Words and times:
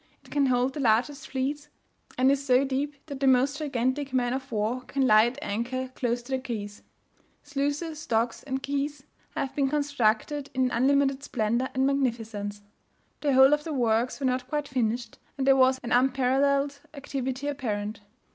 It 0.25 0.31
can 0.31 0.47
hold 0.47 0.73
the 0.73 0.79
largest 0.79 1.29
fleets, 1.29 1.69
and 2.17 2.31
is 2.31 2.43
so 2.43 2.63
deep 2.65 2.95
that 3.05 3.19
the 3.19 3.27
most 3.27 3.59
gigantic 3.59 4.13
men 4.13 4.33
of 4.33 4.51
war 4.51 4.81
can 4.87 5.05
lie 5.05 5.27
at 5.27 5.37
anchor 5.43 5.91
close 5.93 6.23
to 6.23 6.31
the 6.31 6.39
quays. 6.39 6.81
Sluices, 7.43 8.07
docks 8.07 8.41
and 8.41 8.63
quays 8.63 9.03
have 9.35 9.53
been 9.55 9.69
constructed 9.69 10.49
in 10.55 10.71
unlimited 10.71 11.21
splendour 11.21 11.69
and 11.75 11.85
magnificence. 11.85 12.63
The 13.19 13.33
whole 13.33 13.53
of 13.53 13.63
the 13.63 13.73
works 13.73 14.19
were 14.19 14.25
not 14.25 14.47
quite 14.47 14.67
finished, 14.67 15.19
and 15.37 15.45
there 15.45 15.55
was 15.55 15.79
an 15.83 15.91
unparalleled 15.91 16.79
activity 16.95 17.45
apparent. 17.47 17.99